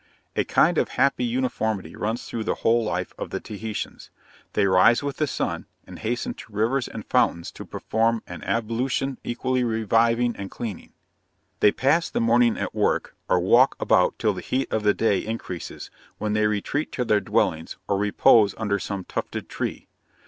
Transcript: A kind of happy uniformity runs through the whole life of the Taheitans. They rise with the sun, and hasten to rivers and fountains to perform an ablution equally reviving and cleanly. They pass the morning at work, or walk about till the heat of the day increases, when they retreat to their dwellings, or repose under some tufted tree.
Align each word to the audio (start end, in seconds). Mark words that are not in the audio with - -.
A 0.35 0.43
kind 0.43 0.79
of 0.79 0.89
happy 0.97 1.23
uniformity 1.23 1.95
runs 1.95 2.25
through 2.25 2.43
the 2.43 2.55
whole 2.65 2.83
life 2.83 3.13
of 3.19 3.29
the 3.29 3.39
Taheitans. 3.39 4.09
They 4.53 4.65
rise 4.65 5.03
with 5.03 5.17
the 5.17 5.27
sun, 5.27 5.67
and 5.85 5.99
hasten 5.99 6.33
to 6.33 6.51
rivers 6.51 6.87
and 6.87 7.05
fountains 7.05 7.51
to 7.51 7.65
perform 7.65 8.23
an 8.25 8.43
ablution 8.43 9.19
equally 9.23 9.63
reviving 9.63 10.35
and 10.35 10.49
cleanly. 10.49 10.95
They 11.59 11.71
pass 11.71 12.09
the 12.09 12.19
morning 12.19 12.57
at 12.57 12.73
work, 12.73 13.15
or 13.29 13.39
walk 13.39 13.75
about 13.79 14.17
till 14.17 14.33
the 14.33 14.41
heat 14.41 14.73
of 14.73 14.81
the 14.81 14.95
day 14.95 15.19
increases, 15.23 15.91
when 16.17 16.33
they 16.33 16.47
retreat 16.47 16.91
to 16.93 17.05
their 17.05 17.21
dwellings, 17.21 17.77
or 17.87 17.95
repose 17.99 18.55
under 18.57 18.79
some 18.79 19.03
tufted 19.03 19.49
tree. 19.49 19.87